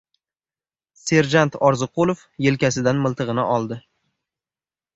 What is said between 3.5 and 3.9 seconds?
oldi.